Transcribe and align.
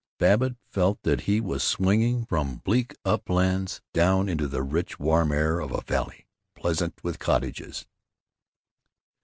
Babbitt 0.17 0.55
felt 0.67 0.99
that 1.03 1.21
he 1.29 1.39
was 1.39 1.61
swinging 1.63 2.25
from 2.25 2.63
bleak 2.65 2.95
uplands 3.05 3.81
down 3.93 4.27
into 4.29 4.47
the 4.47 4.63
rich 4.63 4.97
warm 4.99 5.31
air 5.31 5.59
of 5.59 5.71
a 5.71 5.81
valley 5.85 6.25
pleasant 6.55 7.03
with 7.03 7.19
cottages. 7.19 7.85